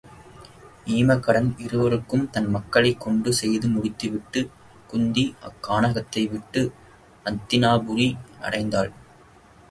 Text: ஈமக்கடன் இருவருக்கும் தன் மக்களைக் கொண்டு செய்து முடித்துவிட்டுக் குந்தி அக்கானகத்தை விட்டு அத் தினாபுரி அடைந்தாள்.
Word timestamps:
ஈமக்கடன் 0.87 1.49
இருவருக்கும் 1.57 2.23
தன் 2.29 2.47
மக்களைக் 2.49 2.99
கொண்டு 2.99 3.33
செய்து 3.33 3.67
முடித்துவிட்டுக் 3.67 4.49
குந்தி 4.87 5.25
அக்கானகத்தை 5.41 6.23
விட்டு 6.29 6.63
அத் 7.25 7.43
தினாபுரி 7.49 8.09
அடைந்தாள். 8.41 8.91